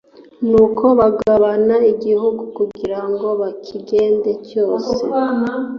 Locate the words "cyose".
4.49-4.95